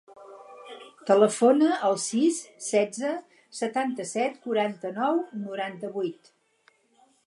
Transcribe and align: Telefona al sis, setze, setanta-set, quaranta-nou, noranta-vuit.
Telefona 1.09 1.67
al 1.89 1.99
sis, 2.05 2.41
setze, 2.69 3.13
setanta-set, 3.61 4.43
quaranta-nou, 4.49 5.25
noranta-vuit. 5.47 6.39